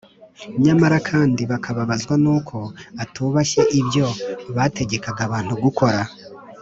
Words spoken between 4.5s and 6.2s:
bategekaga abantu gukora.